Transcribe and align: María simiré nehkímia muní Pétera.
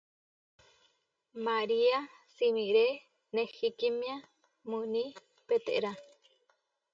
María 1.45 1.97
simiré 2.35 2.87
nehkímia 3.35 4.15
muní 4.69 5.05
Pétera. 5.47 5.91